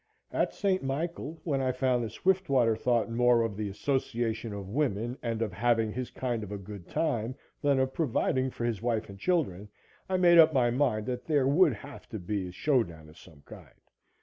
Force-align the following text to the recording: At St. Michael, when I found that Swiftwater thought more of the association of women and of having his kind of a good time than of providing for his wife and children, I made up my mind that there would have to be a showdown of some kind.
At 0.31 0.51
St. 0.51 0.81
Michael, 0.81 1.39
when 1.43 1.61
I 1.61 1.71
found 1.71 2.03
that 2.03 2.09
Swiftwater 2.09 2.75
thought 2.75 3.11
more 3.11 3.43
of 3.43 3.55
the 3.55 3.69
association 3.69 4.51
of 4.51 4.67
women 4.67 5.15
and 5.21 5.43
of 5.43 5.53
having 5.53 5.91
his 5.91 6.09
kind 6.09 6.41
of 6.41 6.51
a 6.51 6.57
good 6.57 6.87
time 6.89 7.35
than 7.61 7.77
of 7.77 7.93
providing 7.93 8.49
for 8.49 8.65
his 8.65 8.81
wife 8.81 9.09
and 9.09 9.19
children, 9.19 9.69
I 10.09 10.17
made 10.17 10.39
up 10.39 10.53
my 10.55 10.71
mind 10.71 11.05
that 11.05 11.25
there 11.25 11.45
would 11.45 11.73
have 11.75 12.09
to 12.09 12.17
be 12.17 12.47
a 12.47 12.51
showdown 12.51 13.09
of 13.09 13.17
some 13.19 13.43
kind. 13.45 13.75